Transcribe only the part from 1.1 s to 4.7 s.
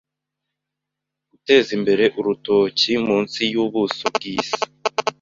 Guteza imbere urutoki munsi yubuso bwisi